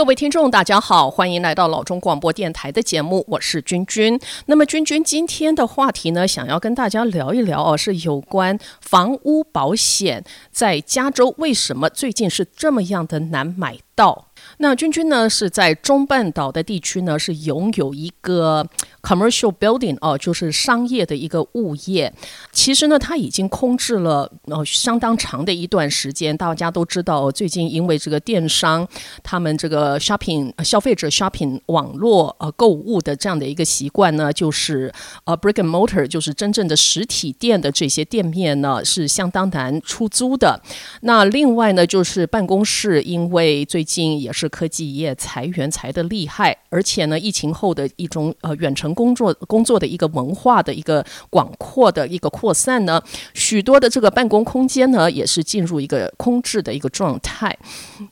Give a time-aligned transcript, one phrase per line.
[0.00, 4.18] 各位听众，大家好，欢迎来到老中广播电台的节目，我是君君。
[4.46, 14.28] 那么，君君今天的话题呢，想要跟大家聊一聊哦，是有关房屋保险在加州为什么最近是这么样的难买到。
[14.56, 18.66] 那君君呢是在中半岛的地区呢，是拥有一个
[19.02, 22.12] commercial building 哦，就是商业的一个物业。
[22.52, 26.36] 其实呢，它已经空置了呃相当长的一段时间。
[26.36, 28.86] 大家都知道，最近因为这个电商，
[29.22, 34.92] 他们这个 shopping 消费者 shopping 网络呃购物的这样的一个习惯呢，就是
[35.24, 40.60] 呃 brick and mortar 就是真正的实体店的这些店面呢是相当难出租的。
[41.02, 53.02] 那另外呢，就是办公室，因为最近也是科技业裁员裁的厉害，而且呢，疫情后的一种呃远程工作工作的一个文化的一个广阔的一个扩散呢，
[53.34, 57.56] 许多的这个办公空间呢，也是进入一个空置的一个状态。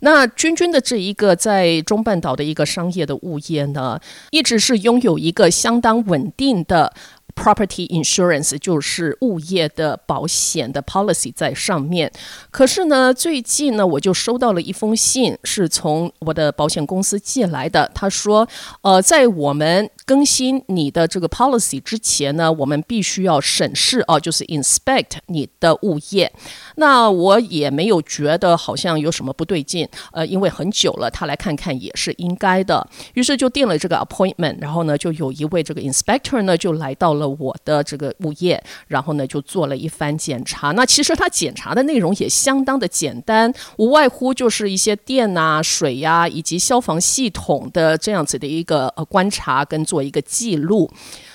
[0.01, 3.99] 那君君的这一个在中半岛的一个商业的物业呢，
[4.31, 6.93] 一直是拥有一个相当稳定的。
[7.35, 12.11] Property insurance 就是物业的保险的 policy 在上面，
[12.51, 17.89] 可是呢，最近呢，我就收到了一封信，是从我的保险公司寄来的。
[17.95, 18.49] 他说，
[18.81, 26.33] 呃，在我们更新你的这个 policy 之前呢，我们必须要审视哦，就是 inspect 你的物业。
[26.77, 32.85] 那我也没有觉得好像有什么不对劲，呃，因为很久了，他来看看也是应该的。
[33.15, 37.29] 于是就定了这个 appointment，然后呢，就有一位这个 inspector 呢，就来到了。
[37.29, 40.71] 我的这个物业，然后呢就做了一番检查。
[40.73, 50.89] 那其实他检查的内容也相当的简单，无外乎就是一些电啊、水呀以及消防系统的这样子的一个呃观察跟做做一个记录。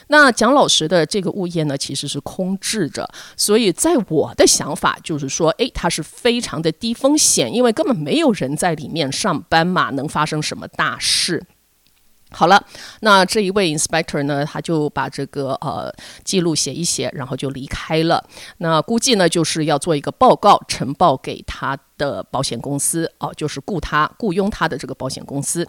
[0.08, 11.43] 那蒋老师的这个物业呢，其实是空置着，所以在我的想法就是说，诶，它是非常的低风险，因为根本没有人在里面上班嘛，能发生什么大事？
[12.33, 12.61] 好了，
[13.02, 18.23] 那这一位 inspector 呢，他就把这个呃记录写一写，然后就离开了。
[18.58, 25.67] 那估计呢，就是要做一个报告呈报给他的保险公司哦，就是雇他雇佣他的这个保险公司。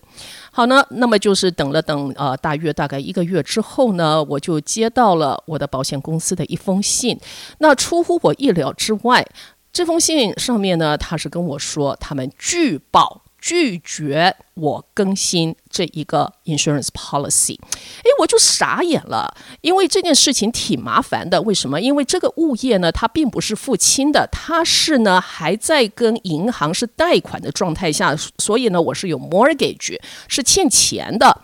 [0.51, 7.21] 好呢，那么就是等了等，呃，大约大概一个月之后呢，我就接到了我的保险公司的一封信。
[7.59, 9.27] 那出乎我意料之外，
[9.73, 13.24] 这封信上面呢，他是跟我说，他们拒保。
[13.45, 21.43] 拒绝我更新这一个 insurance policy，诶，我就傻眼了，因为这件事情挺麻烦的。
[21.43, 21.79] 为什么？
[21.79, 31.43] 因为这个物业呢，它并不是付清的，它是呢还在跟银行是贷款的状态下，所以呢，我是有 mortgage，是欠钱的。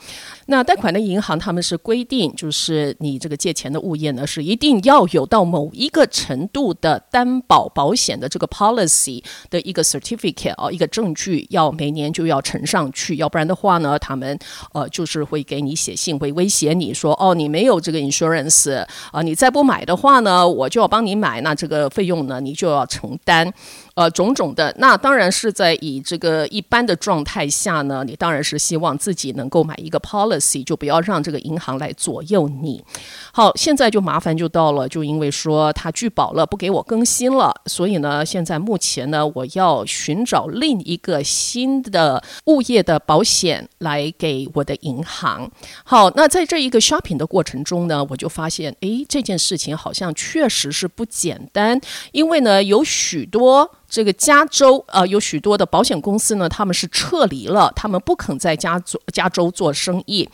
[0.50, 14.36] 那贷款的银行他们是规定，就是你这个借钱的物业呢，是一定要有到某一个程度的担保保险的这个 policy 的一个 certificate 哦，一个证据，要每年就要呈上去，要不然的话呢，他们
[14.72, 23.54] 呃就是会给你写信，会威胁你说，哦，你没有这个 insurance 啊，你再不买的话呢，我就要帮你买，那这个费用呢，你就要承担。
[24.00, 32.82] 呃，种种的，那当然是在以这个一般的状态下呢，你当然是希望自己能够买一个 policy，就不要让这个银行来左右你。
[33.30, 45.50] 好，现在就麻烦就到了，就因为说他拒保了，不给我更新了，所以呢，现在目前呢，我要寻找另一个新的物业的保险来给我的银行。
[45.84, 51.78] 好，那在这一个 shopping 的过程中呢，我就发现，诶，这件事情好像确实是不简单，
[52.12, 53.70] 因为呢，有许多。
[53.90, 60.26] 这个加州呃有许多的保险公司呢，他们是撤离了，他们不肯在加做加州做生意。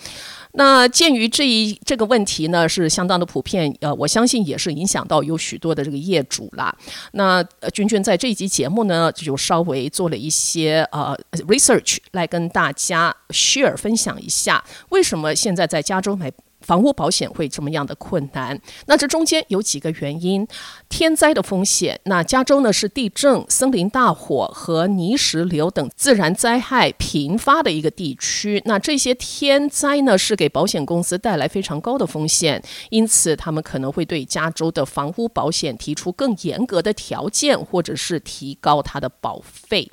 [0.53, 6.75] 那鉴于这一这个问题呢，是相当的普遍，呃，我相信也是影响到有许多的这个业主啦。
[7.13, 7.43] 那
[7.75, 11.15] 君君在这一集节目呢，就稍微做了一些呃
[11.47, 16.33] research 来跟大家 share 分享一下，为什么现在在加州买。
[16.67, 18.61] 房屋保险会这么样的困难？
[18.87, 20.45] 那这中间有几个原因：
[20.89, 22.01] 天灾的风险。
[22.07, 28.61] 那加州呢是地震、森林大火和泥石流等自然灾害频发的一个地区。
[28.65, 32.61] 那这些天灾呢是给保险公司带来非常高的风险，
[32.91, 39.89] 因此他们可能会对加州的房屋保险提出更严格的条件，或者是提高它的保费。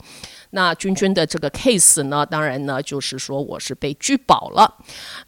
[0.55, 4.77] 那君君的这个 case 呢，当然呢，就是说我是被拒保了。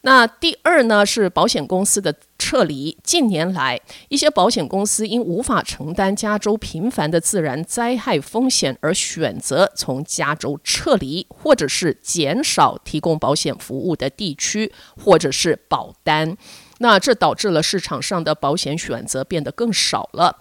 [0.01, 2.95] 那第二呢，是保险公司的撤离。
[3.03, 14.71] 近年来，一些保险公司因无法承担加州频繁的自然灾害风险，而选择从加州撤离，或者是减少提供保险服务的地区，
[15.03, 16.37] 或者是保单。
[16.77, 20.37] 那这导致了市场上的保险选择变得更少了，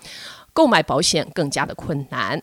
[0.52, 2.42] 购买保险更加的困难。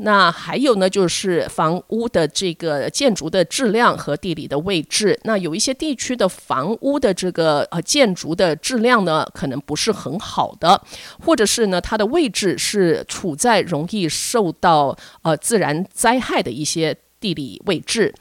[0.00, 5.18] 那还有呢，就是房屋的这个建筑的质量和地理的位置。
[5.24, 10.80] 那有一些地区的房屋的这个呃建筑的质量呢，可能不是很好的，
[11.24, 18.14] 或者是呢它的位置是处在容易受到呃自然灾害的一些地理位置。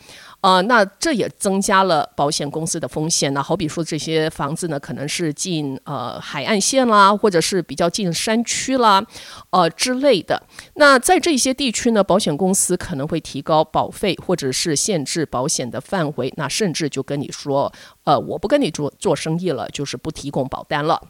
[0.47, 3.43] 呃，那这也增加了保险公司的风险那。
[3.43, 9.05] 好比说这些房子呢，可能是近呃海岸线啦，或者是比较近山区啦，
[9.49, 10.41] 呃之类的。
[10.75, 16.33] 那在这些地区呢，保险公司可能会提高保费，或者是限制保险的范围。
[16.37, 17.73] 那甚至就跟你说，
[18.05, 21.01] 呃，我不跟你做做生意了，就是不提供保单了。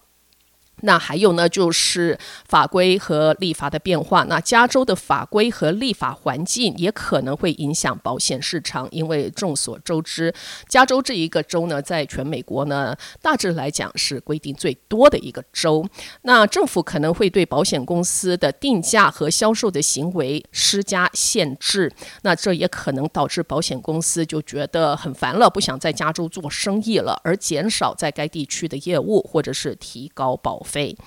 [0.81, 4.23] 那还有呢，就是法规和立法的变化。
[4.25, 10.31] 那加州的法规和立法环境也可能会影响保险市场，因为众所周知，
[10.69, 15.83] 加州这一个州呢，在全美国呢，大致来讲是规定最多的一个州。
[16.21, 21.91] 那政府可能会对保险公司的定价和销售的行为施加限制。
[22.21, 30.63] 那这也可能导致保险公司就觉得很烦了，不想在加州做生意了，而减少在该地区的业务，或者是提高保。
[30.67, 30.97] 费。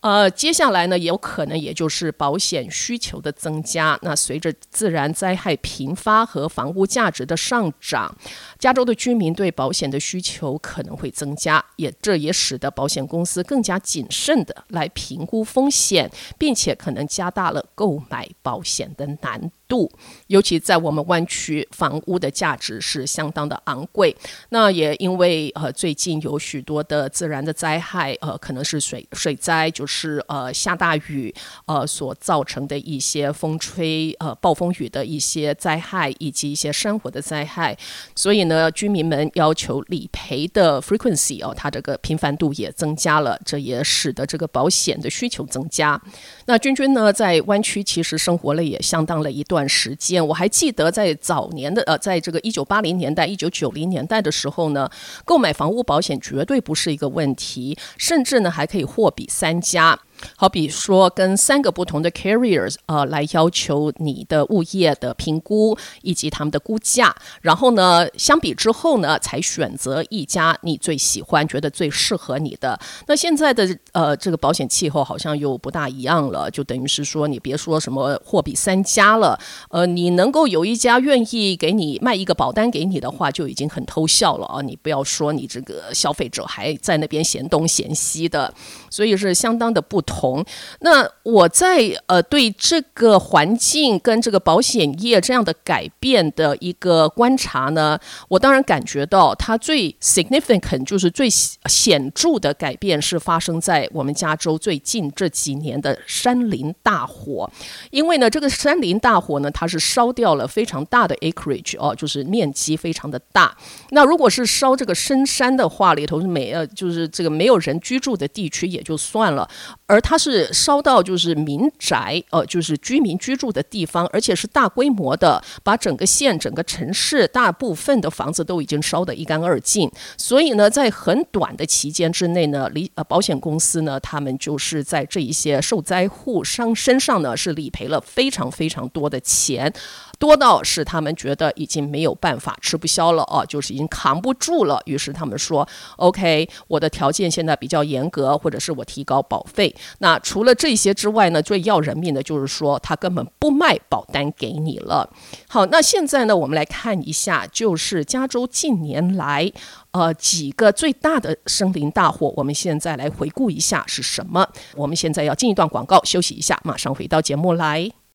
[0.00, 3.98] 呃，接下来呢，有可能也就是保险需求的增加。
[4.02, 8.16] 那随着自然灾害频发和房屋价值的上涨，
[8.60, 16.08] 加州的居民对保险的需求可能会增加，也这也使得保险公司更加谨慎的来评估风险，
[16.38, 19.90] 并且可能加大了购买保险的难度。
[20.28, 24.16] 尤其在我们湾区，房屋的价值是相当的昂贵。
[24.50, 29.86] 那也因为呃，最近有许多的自然的灾害，呃，可能是水水灾就。
[29.90, 31.34] 是呃下大雨
[31.64, 37.76] 呃所造成的一些风吹呃暴风雨的一些灾害，以及一些山火的灾害，
[38.14, 46.00] 所以呢，居民们要求理赔的 frequency 哦，它这个频繁度也增加了，这也使得这个保险的需求增加。
[46.44, 54.88] 那君君呢，在湾区其实生活了也相当了一段段时间，我还记得在早年的呃，在这个一九八零年代、一九九零年代的时候呢，
[55.24, 59.98] 购买房屋保险绝对不是一个问题，甚至呢还可以货比三家。
[60.36, 72.78] 好比说，跟三个不同的 carriers 呃来要求你的物业的评估以及他们的估价，然后呢，相比之后呢，才选择一家你最喜欢、觉得最适合你的。
[73.06, 79.38] 那现在的呃这个保险气候好像又不大一样了，就等于是说，你别说什么货比三家了，
[79.70, 84.62] 呃，你能够有一家愿意给你卖一个保单给你的话，就已经很偷笑了啊！
[84.62, 88.52] 你不要说你这个消费者还在那边嫌东嫌西的，
[88.90, 90.02] 所以是相当的不。
[90.08, 90.44] 同。
[90.80, 107.48] 那我在呃对这个环境跟这个保险业这样的改变的一个观察呢，我当然感觉到它最 significant 就是最显著的改变是发生在我们加州最近这几年的山林大火，
[107.90, 113.54] 因为呢这个山林大火呢它是烧掉了非常大的 acreage 哦，就是面积非常的大。
[113.90, 119.48] 那如果是烧这个深山的话，里头是没呃就是这个没有人居住的地区也就算了，
[119.86, 129.90] 而而它是烧到就是民宅，呃，就是居民居住的地方，而且是大规模的，把整个县、整个城市大部分的房子都已经烧得一干二净。
[130.16, 139.72] 所以呢，在很短的期间之内呢，理呃保险公司呢，他们就是在这一些受灾户上身上呢，是理赔了非常非常多的钱。
[140.18, 144.80] 多到是他们觉得已经没有办法吃不消了哦，就是已经扛不住了。
[144.84, 149.74] 于是他们说：“OK，我的条件现在比较严格，或者是我提高保费。
[149.98, 155.08] 那除了这些之外呢，最要人命的就是说他根本不卖保单给你了。”
[155.48, 159.50] 好，那现在呢，我们来看一下，就是加州近年来
[159.92, 164.46] 呃几个最大的森林大火，我们现在来回顾一下是什么。
[164.74, 168.07] 我们现在要进一段广告，休息一下，马上回到节目来。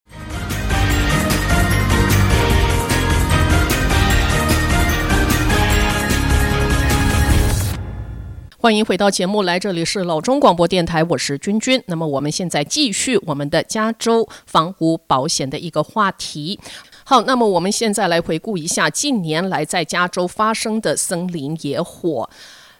[8.63, 11.83] 欢迎回到节目来，这里是老中广播电台，我是君君。
[11.87, 16.57] 那么我们现在继续我们的加州房屋保险的一个话题。
[17.03, 22.29] 好，那么我们现在来回顾一下近年来在加州发生的森林野火。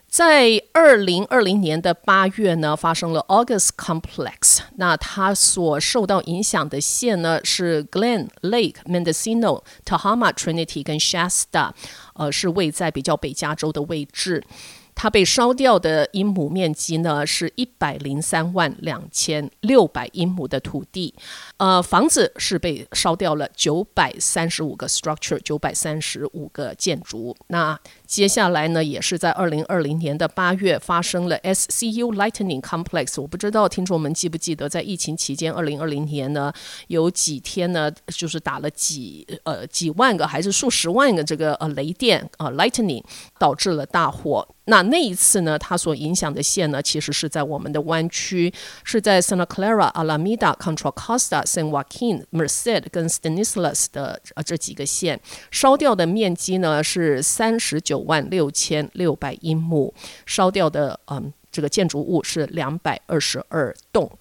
[0.08, 4.60] 在二零二零年的八月呢，发生了 August Complex。
[4.78, 11.72] 那它所受到影响的县呢是 Glen Lake、Mendocino、Tahoma、Trinity 跟 Shasta，
[12.14, 14.46] 呃，是位在比较北加州的位置。
[14.96, 21.14] 它被烧掉的英亩面积呢是一百零三万两千六百英亩的土地，
[21.58, 27.36] 呃，房子是被烧掉了九百三十五个 structure，九百三十五个建筑。
[27.48, 33.20] 那接下来呢，也是在二零二零年的八月发生了 SCU Lightning Complex。
[33.20, 36.54] 我不知道听众们记不记得，在疫情期间，二零二零年呢，
[36.88, 43.04] 有几天呢，就是打了几呃几万个还是数十万个这个呃雷电啊 Lightning，
[43.40, 44.48] 导致了大火。
[44.66, 55.20] 那那一次呢，它所影响的线呢，其实是在我们的湾区，是在 Santa Clara、Alameda、Contra Costa、San Joaquin、Merced 跟 s t a n i s l a s 的呃这几个县，
[55.52, 59.94] 烧掉的面积呢是三十九万六千六百英亩，
[60.26, 64.12] 烧掉的嗯这个建筑物是两百二十二栋。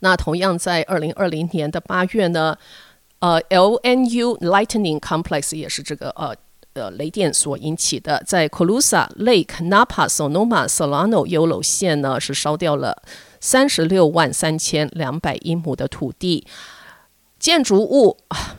[0.00, 2.56] 那同样在二零二零年的八月呢，
[3.20, 6.34] 呃，LNU Lightning Complex 也是这个呃。
[6.78, 13.02] 的雷电所引起的，在 Colusa Lake、Napa、Sonoma、Solano、Yolo 县呢，是烧掉了
[13.40, 16.46] 三十六万三千两百英亩的土地，
[17.40, 18.16] 建筑物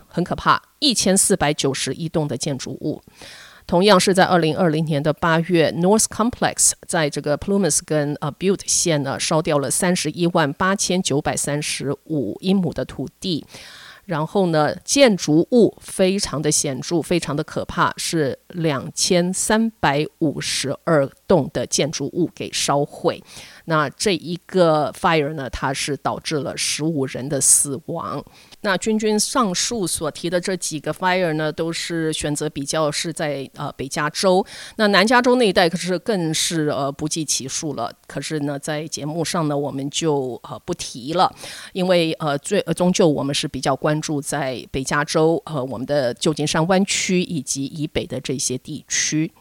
[0.08, 3.02] 很可怕，一千四百九十一栋的建筑物。
[3.66, 13.46] 同样是在二零二零年的八月，North Complex 在这个 Plumas 跟呃 Butte 县呢，烧掉了三十一万八千九百三十五英亩的土地。
[14.10, 23.24] 然后呢，建筑物非常的显著，非常的可怕，是两千三百五十二栋的建筑物给烧毁。
[23.66, 28.26] 那这一个 fire 呢，它是导致了十五人的死亡。
[28.62, 37.92] 那君君上述所提的这几个 fire 呢，都是选择比较是在呃北加州，那南加州那一带可是更是呃不计其数了。
[38.06, 41.34] 可是呢，在节目上呢，我们就呃不提了，
[41.74, 49.32] 因为呃最呃终究我们是比较关注在北加州和我们的旧金山湾区以及以北的这些地区。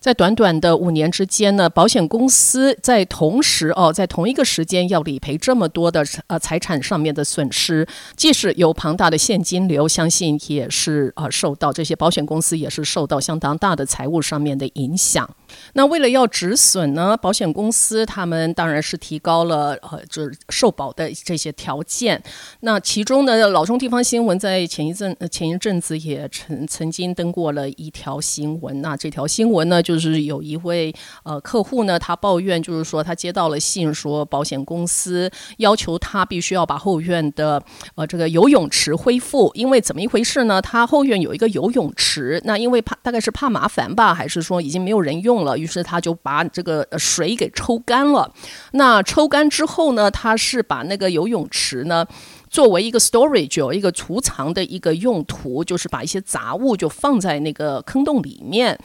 [0.00, 15.28] 在短短的五年之间呢，保险公司在同时哦，在同一个时间要理赔这么多的呃财产上面的损失，即使有庞大的现金流，相信也是呃受到这些保险公司也是受到相当大的财务上面的影响。
[15.74, 22.22] 那为了要止损呢，保险公司他们当然是提高了呃，就是受保的这些条件。
[22.60, 28.80] 那其中呢，老中地方新闻在前一阵前一阵子也曾曾经登过了一条新闻。
[28.80, 37.62] 那这条新闻呢，就是有一位呃客户呢，他抱怨就是说他接到了信，说保险公司要求他必须要把后院的
[37.94, 40.60] 呃这个游泳池恢复，因为怎么一回事呢？
[40.60, 45.35] 他后院有一个游泳池，那因为怕大概是怕麻烦吧，还是说已经没有人用？
[45.44, 48.32] 了，于是他就把这个水给抽干了。
[48.72, 52.06] 那抽干之后呢，他是把那个游泳池呢
[52.48, 58.78] 作为一个 storage，有一个储藏的一个用途，就是把一些杂物就放在那个坑洞里面。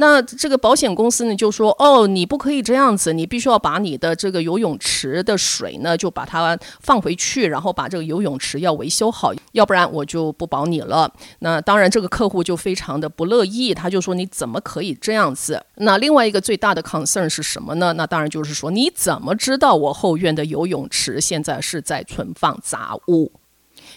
[0.00, 17.92] 那这个保险公司呢就说：“哦，你不可以这样子，你必须要把你的这个游泳池的水呢就把它放回去，然后把这个游泳池要维修好，要不然我就不保你了。”那当然，这个客户就非常的不乐意，他就说：“你怎么可以这样子？”那另外一个最大的 concern 是什么呢？
[17.94, 23.32] 那当然就是说：“你怎么知道我后院的游泳池现在是在存放杂物？”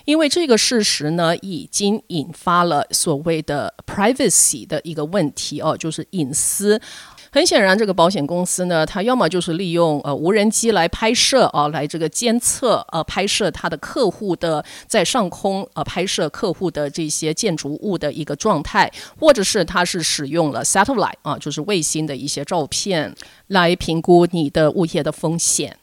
[0.05, 6.81] 因为这个事实呢，已经引发了所谓的 privacy 的一个问题哦，就是隐私。
[7.33, 23.15] 很显然，这个保险公司呢，它要么就是利用呃无人机来拍摄啊，来这个监测呃拍摄它的客户的在上空呃拍摄客户的这些建筑物的一个状态，或者是它是使用了 satellite 啊，就是卫星的一些照片
[23.47, 25.77] 来评估你的物业的风险。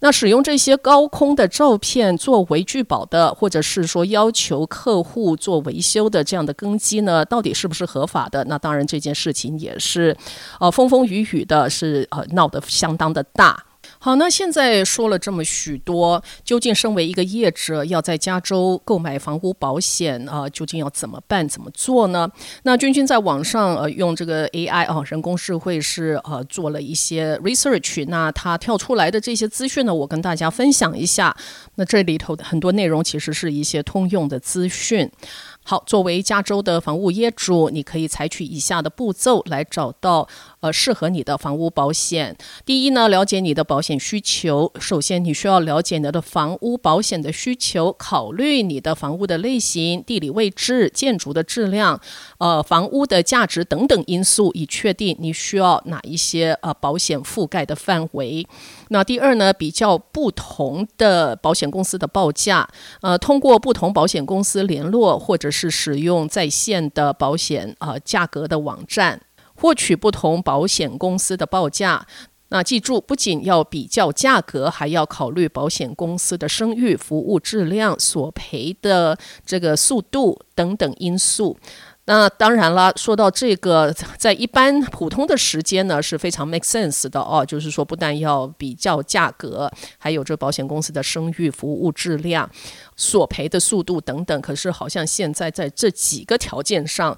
[0.00, 8.42] 那使用这些高空的照片作为拒保的，或者是说要求客户做维修的这样的根基呢，到底是不是合法的？
[8.44, 10.16] 那当然这件事情也是，
[10.58, 13.64] 呃，风风雨雨的，是呃闹得相当的大。
[14.02, 22.26] 好，那现在说了这么许多，究竟身为一个业者要在加州购买房屋保险啊，究竟要怎么办、怎么做呢？
[22.62, 31.36] 那君君在网上呃用这个 AI 啊，人工智慧是呃做了一些 research，那他跳出来的这些资讯呢，我跟大家分享一下。
[31.74, 35.10] 那这里头的很多内容其实是一些通用的资讯。
[35.62, 40.26] 好，作为加州的房屋业主，你可以采取以下的步骤来找到。
[40.60, 42.36] 呃，适合你的房屋保险。
[42.64, 44.72] 第一呢，了解你的保险需求。
[44.78, 52.00] 首先，你需要了解你的房屋保险的需求，考虑你的房屋的类型、地理位置、建筑的质量、
[52.38, 58.46] 呃，房屋的价值等等因素，以确定你需要哪一些呃保险覆盖的范围。
[58.88, 62.68] 那第二呢，比较不同的保险公司的报价，
[63.00, 69.22] 呃，通过不同保险公司联络，或者是使用在线的保险呃价格的网站。
[69.60, 72.06] 获取不同保险公司的报价。
[72.52, 81.56] 那记住，不仅要比较价格，还要考虑保险公司的声誉、服务质量、索赔的这个速度等等因素。
[82.06, 92.50] 那当然了，说到这个，在一般普通的时间呢是非常 make sense 的哦，就是说不但要比较价格，还有这保险公司的声誉、服务质量、
[92.96, 94.40] 索赔的速度等等。
[94.40, 97.16] 可是好像现在在这几个条件上，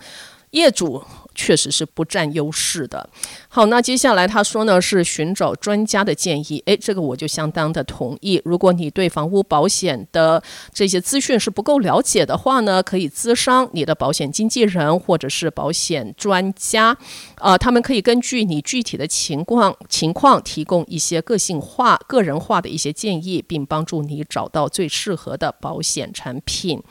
[0.52, 1.04] 业主。
[1.35, 3.09] 确实是不占优势的。
[3.49, 6.62] 好，那接下来他说呢是寻找专家的建议。
[6.66, 8.38] 诶，这个我就相当的同意。
[8.44, 10.42] 如果你对房屋保险的
[10.75, 16.99] 这些资讯是不够了解的话呢，可以咨商你的保险经纪人或者是保险专家。
[17.37, 26.82] 呃，他们可以根据你具体的情况情况提供一些个性化、个人化的一些建议，并帮助你找到最适合的保险产品。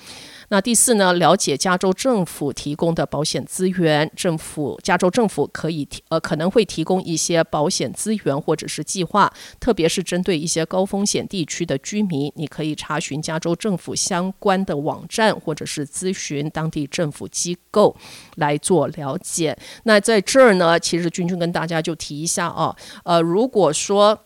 [0.54, 1.14] 那第四呢？
[1.14, 9.32] 了解加州政府提供的保险资源，政府加州政府可以提呃可能会提供一些保险资源或者是计划，
[9.62, 17.96] 特别是针对一些高风险地区的居民，你可以查询加州政府相关的网站，或者是咨询当地政府机构
[18.36, 19.58] 来做了解。
[19.84, 24.20] 那在这儿呢，其实君君跟大家就提一下啊，呃，如果说。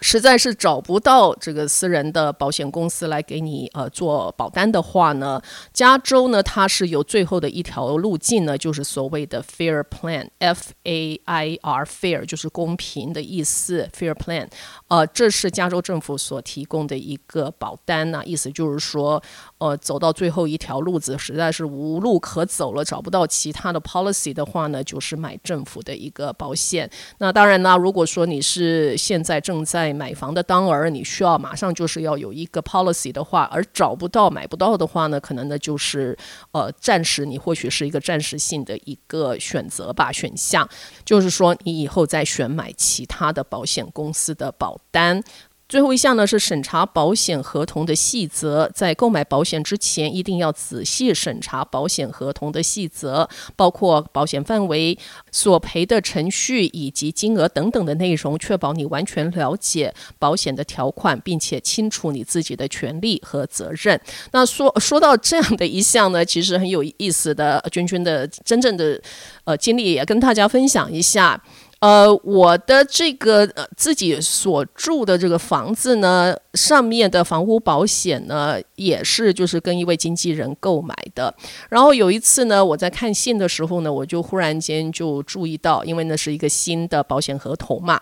[0.00, 5.40] 实在是找不到这个私人的保险公司来给你呃做保单的话呢，
[5.72, 14.48] 加州呢它是有最后的一条路径呢，就是所谓的 Fair Plan，F A I R Fair 就是公平的意思，Fair Plan，
[14.88, 19.22] 呃，这是加州政府所提供的一个保单呢，意思就是说，
[19.58, 26.88] 呃，走到最后一条路子实在是无路可走了，找不到其他的 policy 的话呢，就是买政府的一个保险。
[27.18, 36.16] 那当然呢，如果说你是现在正在买房的当儿，你需要马上就是要有一个 policy 的话，而找不到买不到的话呢，可能呢就是
[36.52, 40.68] 呃暂时你或许是一个暂时性的一个选择吧选项，
[41.04, 45.22] 就是说你以后再选买其他的保险公司的保单。
[45.68, 54.98] 最后一项呢是审查保险合同的细则，在购买保险之前，一定要仔细审查保险合同的细则，包括保险范围、
[55.30, 64.00] 索赔的程序以及金额等等的内容，确保你完全了解保险的条款，并且清楚你自己的权利和责任。
[64.32, 68.98] 那说说到这样的一项呢，其实很有意思的，君君的真正的
[69.44, 71.38] 呃经历也跟大家分享一下。
[71.80, 81.32] 呃，我的这个呃自己所住的这个房子呢，上面的房屋保险呢，也是就是跟一位经纪人购买的。
[81.68, 88.00] 然后有一次呢，我在看信的时候呢，我就忽然间就注意到，因为那是一个新的保险合同嘛。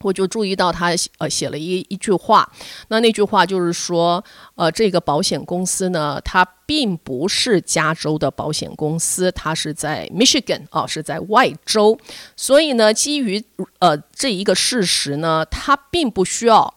[0.00, 2.50] 我就注意到他呃写了一一句话，
[2.88, 4.22] 那那句话就是说，
[4.54, 11.98] 呃，这个保险公司呢，它并不是加州的保险公司，它是在 Michigan 啊，是在外州，
[12.36, 13.42] 所以呢，基于
[13.78, 16.74] 呃这一个事实呢，它并不需要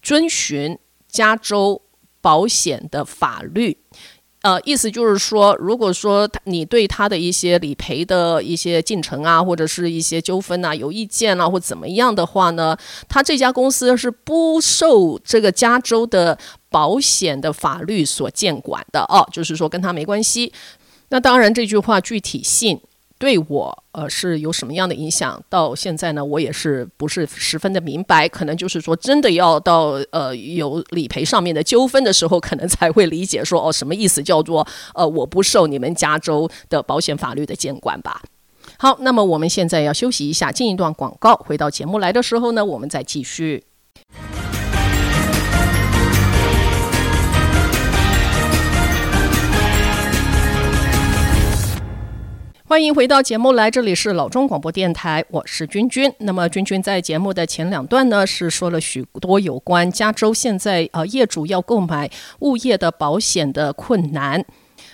[0.00, 1.82] 遵循加州
[2.20, 3.78] 保险的法律。
[4.42, 12.76] 呃，意思就是说，如果说你对他的一些理赔的一些进程啊，或者是一些纠纷啊有意见啊，或怎么样的话呢，
[13.08, 16.38] 他这家公司是不受这个加州的
[16.70, 20.52] 保险的法律所监管的哦，就是说跟他没关系。
[21.08, 22.80] 那当然，这句话具体性。
[23.18, 25.42] 对我，呃，是有什么样的影响？
[25.48, 28.28] 到现在呢，我也是不是十分的明白。
[28.28, 34.22] 可能就是说，真的要到呃有理赔上面的纠纷的时候，可能才会理解说，哦，什么意思？
[34.22, 38.22] 叫做呃，我不受你们加州的保险法律的监管吧。
[38.78, 41.34] 好，那么我们现在要休息一下，进一段广告。
[41.34, 43.64] 回到节目来的时候呢，我们再继续。
[52.68, 56.12] 欢迎回到节目来，这里是老中广播电台，我是君君。
[56.18, 64.44] 那么君君在节目的前两段呢，是说了许多有关加州现在呃业主要购买物业的保险的困难。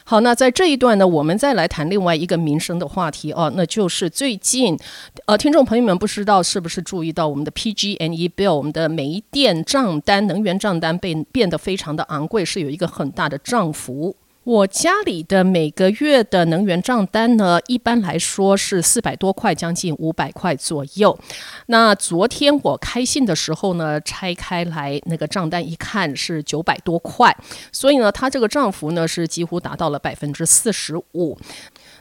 [0.04, 4.78] 好，那在这一段呢，我们再来谈另外一个民生的话题哦，那就是最近
[5.26, 14.14] 呃，听众朋友们不知道是不是注意到我们的 PG&E bill，我们的煤电账单、能源账单被变得非常的昂贵，是有一个很大的涨幅。
[14.44, 21.18] 我家里的每个月的能源账单呢，一般来说是四百多块，将近五百块左右。
[21.66, 27.35] 那昨天我开信的时候呢，拆开来那个账单一看是九百多块，
[27.72, 31.38] 所以呢，它这个涨幅呢是几乎达到了百分之四十五。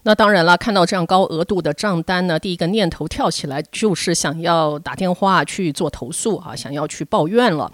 [0.06, 7.72] 那当然了，看到这样高额度的账单呢，第一个念头跳起来就是想要打电话去做投诉啊，想要去抱怨了。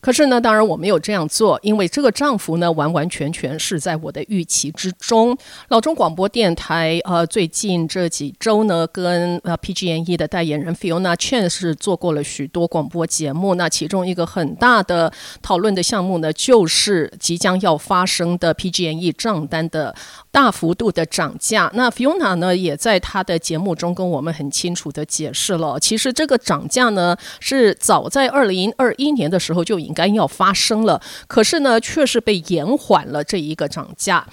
[0.00, 5.36] 可是呢，当然我没有这样做，因为这个涨幅呢，完完全全是在我的预期之中。
[5.68, 13.54] 老中广播电台呃，最近这几周呢，跟呃 PG&E 的代言人 Fiona Chen 是做过了许多广播节目。
[13.56, 19.94] 那其中一个很大的讨论的项目呢，就是即将要发生的 PG&E 账单的
[20.30, 21.70] 大幅度的涨价。
[21.74, 34.24] 那 Fiona 呢，也在他的节目中跟我们很清楚的解释了，其实这个涨价呢，是早在二零二一年的时候就已应该要发生了，可是呢，却是被延缓了这一个涨价。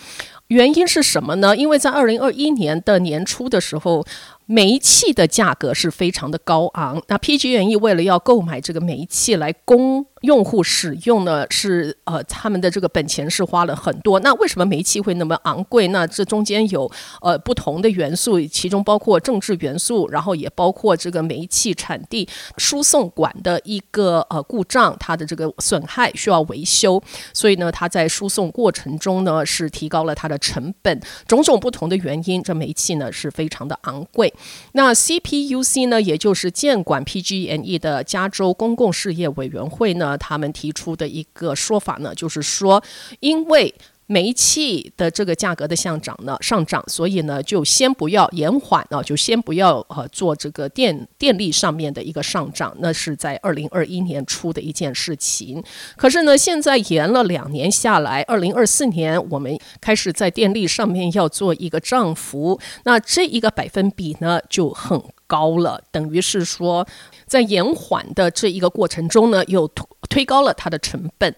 [0.50, 1.58] 原因是什么呢？
[1.58, 4.06] 因为在二零二一年的年初的时候。
[4.48, 14.22] 煤气的价格是非常的高昂，那 PG&E 为了要购买这个煤气来供用户使用呢，是呃他们的这个本钱是花了很多。
[14.22, 15.90] 那为什么煤气会那么昂贵？
[15.90, 16.90] 那这中间有
[17.22, 34.34] 呃不同的元素，其中包括政治元素，然后也包括这个煤气产地输送管的一个呃故障，它的这个损害需要维修，所以呢，它在输送过程中呢是提高了它的成本，种种不同的原因，这煤气呢是非常的昂贵。
[34.74, 42.84] 那 CPUC 呢，也就是监管 PG&E 的加州公共事业委员会呢，他们提出的一个说法呢，就是说，
[43.20, 43.74] 因为
[44.08, 55.62] 煤气的这个价格的上涨呢，上涨，所以呢，就先不要延缓啊，就先不要呃做这个电电力上面的一个上涨，那是在二零二一年初的一件事情。
[55.98, 66.88] 可是呢，现在延了两年下来，二零二四年我们开始在电力上面要做一个涨幅，那这一个百分比呢就很高了，等于是说
[67.26, 71.36] 在延缓的这一个过程中呢，又推推高了它的成本。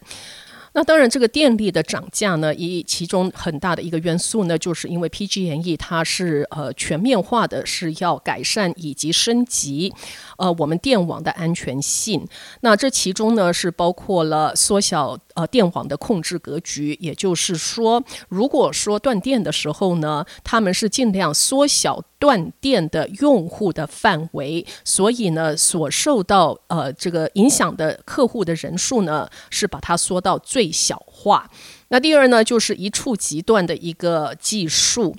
[0.73, 9.93] 那当然，这个电力的涨价呢，以其中很大的一个元素呢，就是因为 PG&E 它是呃全面化的，是要改善以及升级
[10.38, 12.27] 呃我们电网的安全性。
[12.62, 22.04] 那这其中呢，是包括了缩小呃电网的控制格局，也就是说，如果说断电的时候呢，他们是尽量缩小。
[22.19, 31.49] 断电的用户的范围，所以呢，所受到呃这个影响的客户的人数呢，是把它缩到最小化。
[31.88, 35.15] 那第二呢，就是一触即断的一个技术。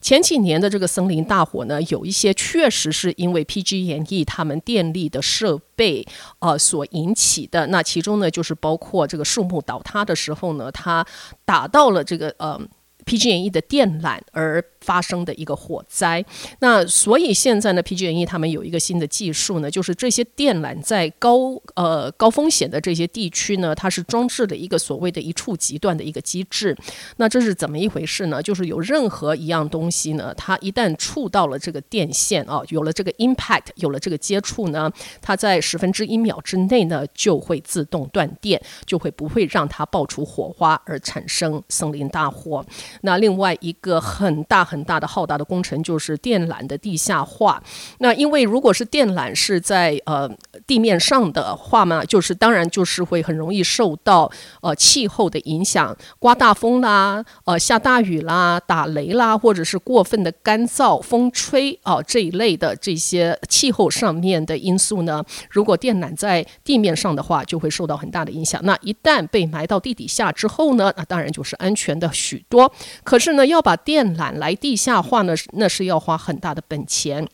[0.00, 6.06] 前几年的这个森林大火呢，有一些确实是因为 PG&E 他们电力的设备
[6.38, 7.66] 呃所引起的。
[7.66, 11.06] 那其中呢，就是包括这个树木倒塌的时候呢，它
[11.44, 12.60] 打到了这个呃。
[13.06, 16.24] PG&E 的电缆而发生的一个火灾，
[16.60, 26.76] 那所以现在呢，PG&E 他们有一个新的技术呢，就是这些电缆在高呃高风险的这些地区呢，它是装置了一个所谓的一触即断的一个机制。
[27.16, 28.42] 那这是怎么一回事呢？
[28.42, 34.90] 就是有任何一样东西呢，它一旦触到了这个电线啊，有了这个 impact，有了这个接触呢，
[35.20, 42.64] 它在十分之一秒之内呢，就会自动断电，就会不会让它爆出火花而产生森林大火。
[43.02, 47.60] 那另外一个很大很大的浩大的工程就是电缆的地下化。
[47.98, 50.30] 那因为如果是电缆是在呃
[50.70, 54.30] 地面上的话嘛，就是当然就是会很容易受到
[54.60, 68.60] 呃气候的影响，刮大风啦，呃下大雨啦，打雷啦，或者是过分的干燥、风吹啊这一类的这些气候上面的因素呢，如果电缆在地面上的话，就会受到很大的影响。
[68.62, 72.72] 那一旦被埋到地底下之后呢，那当然就是安全的许多。
[73.02, 77.26] 可是呢，要把电缆来地下化呢，那是要花很大的本钱。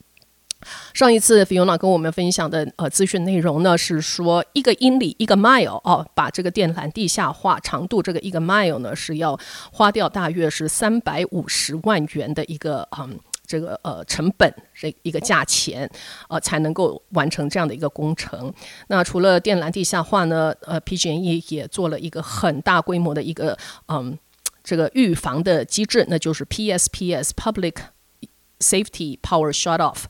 [0.95, 9.39] 上一次 Fiona 跟我们分享的呃资讯内容呢，是说一个英里一个 mile 哦，把这个电缆地下化长度这个一个 mile 呢，是要
[9.73, 15.89] 花掉大约是三百五十万元的一个嗯这个呃成本这一个价钱
[16.29, 18.53] 呃才能够完成这样的一个工程。
[18.89, 23.57] 那除了电缆地下化呢，呃 PG&E 也做了一个很大规模的一个
[23.89, 24.19] 嗯。
[24.69, 27.75] 这个预防的机制，那就是 PSPS（Public
[28.59, 30.07] Safety Power Shutoff）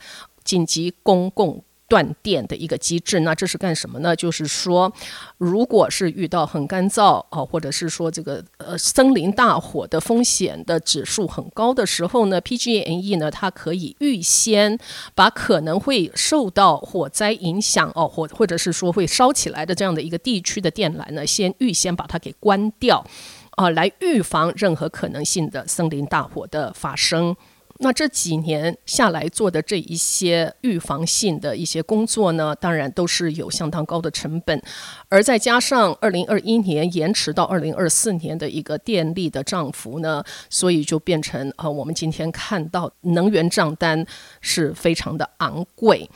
[0.47, 3.21] 紧急公共断电的一个机制。
[3.21, 4.17] 那这是干什么呢？
[4.17, 4.93] 就是说，
[5.39, 14.77] 如果是遇到很干燥啊，或者是说这个呃森林大火的风险的指数很高的时候呢，PG&E 呢它可以预先
[15.15, 23.05] 把可能会受到火灾影响哦，或或者是说会烧起来的这样的一个地区的电缆呢，先预先把它给关掉。
[23.53, 27.35] 啊，来预防任何可能性的森林大火的发生。
[27.79, 34.61] 那这几年下来做的这一些预防性的一些工作呢，当然都是有相当高的成本。
[35.09, 44.07] 而再加上二零二一年延迟到二零二四年的一个电力的涨幅呢，所以就变成呃，我们今天看到能源账单
[44.41, 46.09] 是非常的昂贵。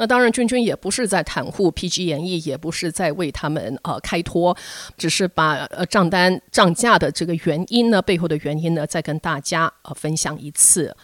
[0.00, 4.56] 那当然，君君也不是在袒护 PG 演艺，也不是在为他们呃开脱，
[4.96, 10.96] 只是把呃账单涨价的这个原因呢，背后的原因呢，再跟大家呃分享一次。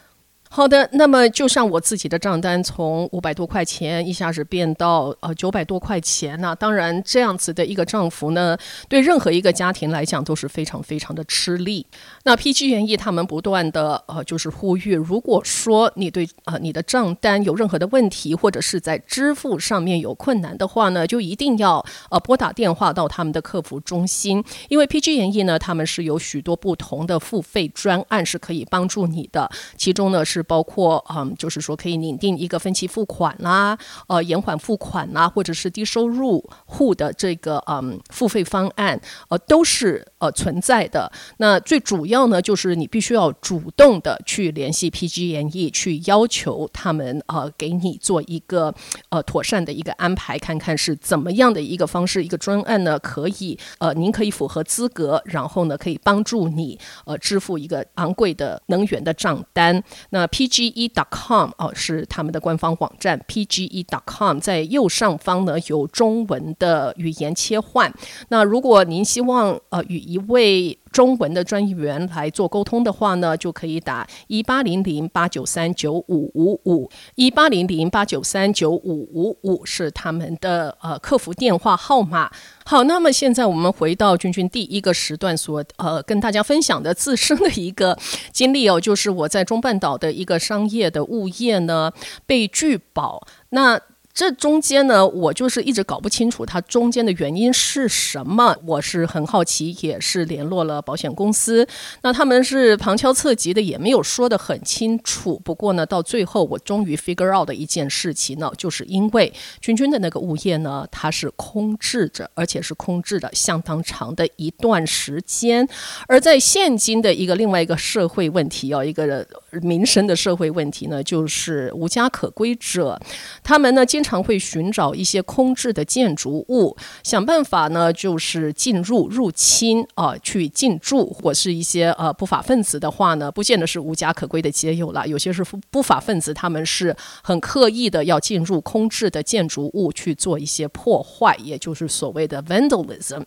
[0.49, 8.57] 好的，那么就像我自己的账单从五百多块钱一下子变到呃九百多块钱那当然这样子的一个涨幅呢，
[8.89, 11.85] 对任何一个家庭来讲都是非常非常的吃力。
[12.23, 30.36] 那 PG 园艺他们不断的呃就是呼吁，如果说你对呃你的账单有任何的问题，或者是在支付上面有困难的话呢，就一定要呃拨打电话到他们的客服中心，因为 PG 园艺呢他们是有许多不同的付费专案是可以帮助你的，其中呢是。
[30.37, 41.11] 是包括嗯，就是说可以拟定一个分期付款啦，呃，延缓付款啦，或者是低收入户的这个嗯付费方案，呃，都是呃存在的。
[41.39, 48.75] 那最主要呢，就是你必须要主动的去联系 PG&E，去要求他们呃给你做一个
[49.09, 59.83] 呃妥善的一个安排，看看是怎么样的一个方式，一个专案呢，可以呃您可以符合资格，然后呢可以帮助你呃支付一个昂贵的能源的账单。
[60.11, 63.21] 那 pge.com 哦，是他们的官方网站。
[63.29, 67.93] pge.com 在右上方呢有中文的语言切换。
[68.29, 82.31] 那如果您希望呃与一位中文的专员来做沟通的话呢，就可以打一八零零八九三九五五五一八零零八九三九五五五是他们的呃客服电话号码。
[82.65, 87.99] 好，那么现在我们回到君君第一个时段所呃跟大家分享的自身的一个
[88.33, 91.93] 经历哦，就是我在中半岛的一个商业的物业呢
[92.27, 93.81] 被拒保那。
[94.17, 98.57] 这中间呢，我就是一直搞不清楚它中间的原因是什么。
[98.65, 101.69] 我是很好奇，也是联络了保险公司，
[102.01, 105.39] 那他们是旁敲侧击的，也没有说得很清楚。
[105.45, 115.69] 不过呢，到最后我终于 figure out 的一件事情呢，就是因为君君的那个物业呢，它是空置着，而且是空置的相当长的一段时间。
[116.09, 119.27] 而在现今的一个另外一个社会问题哦，一个
[119.61, 122.99] 民生的社会问题呢，就是无家可归者，
[123.45, 143.25] 他们呢经常会寻找一些空置的建筑物，想办法呢，就是进入入侵啊，去进驻，或是一些呃不法分子的话呢，不见得是无家可归的街友了，有些是不法分子，他们是很刻意的要进入空置的建筑物去做一些破坏，也就是所谓的 vandalism。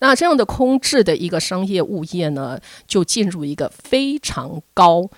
[0.00, 5.08] 那这样的空置的一个商业物业呢，就进入一个非常高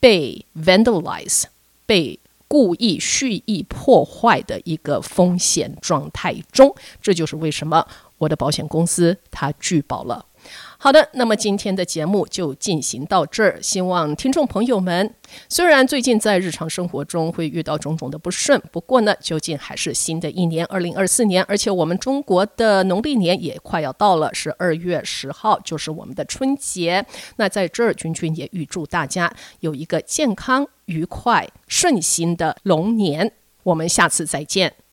[0.00, 1.44] 被 vandalize
[1.86, 2.18] 被。
[2.48, 7.86] 故意蓄意破坏的一个风险状态中，这就是为什么
[8.18, 10.24] 我的保险公司它拒保了。
[10.86, 13.58] 好的，那么今天的节目就进行到这儿。
[13.60, 15.12] 希望听众朋友们，
[15.48, 27.04] 虽然最近在日常生活中会遇到种种的不顺，不过呢，究竟还是新的一年二零二四年，而且我们中国的农历年也快要到了，是二月十号，就是我们的春节。
[27.34, 33.32] 那在这儿，君君也预祝大家有一个健康、愉快、顺心的龙年。
[33.64, 34.85] 我们下次再见。